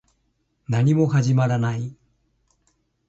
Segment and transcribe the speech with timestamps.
[0.67, 1.95] 何も始まらない